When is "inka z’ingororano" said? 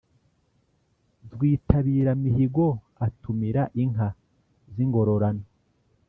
3.81-5.45